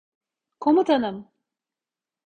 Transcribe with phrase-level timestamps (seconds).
[0.59, 1.31] Komutanım!